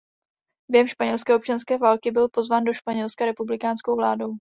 [0.71, 4.33] Během španělské občanské války byl pozván do Španělska republikánskou vládou.